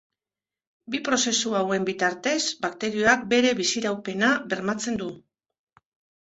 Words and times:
Bi 0.93 0.99
prozesu 1.09 1.53
hauen 1.59 1.85
bitartez 1.89 2.39
bakterioak 2.63 3.27
bere 3.35 3.53
biziraupena 3.61 4.31
bermatzen 4.55 4.99
du. 5.05 5.13